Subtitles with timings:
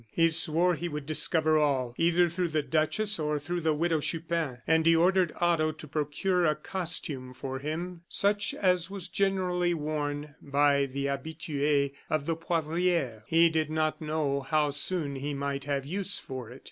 [0.11, 4.57] He swore he would discover all, either through the duchess or through the Widow Chupin;
[4.65, 10.33] and he ordered Otto to procure a costume for him such as was generally worn
[10.41, 13.21] by the habitues of the Poivriere.
[13.27, 16.59] He did not know how soon he might have use for it.